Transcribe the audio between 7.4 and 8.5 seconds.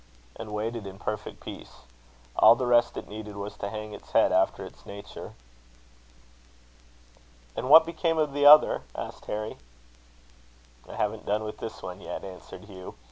"And what became of the